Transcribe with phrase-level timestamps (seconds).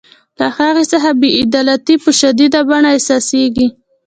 [0.39, 3.67] له هغې څخه بې عدالتي په شدیده بڼه احساسیږي.